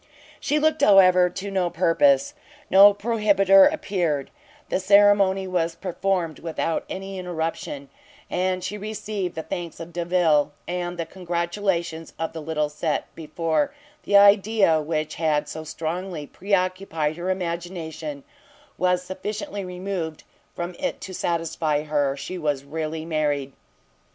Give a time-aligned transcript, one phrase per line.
[0.39, 2.33] She looked, however, to no purpose;
[2.71, 4.31] no prohibiter appeared,
[4.69, 7.87] the ceremony was performed without any interruption,
[8.27, 13.75] and she received the thanks of Delvile, and the congratulations of the little set, before
[14.01, 18.23] the idea which had so strongly pre occupied her imagination,
[18.79, 20.23] was sufficiently removed
[20.55, 23.53] from it to satisfy her she was really married.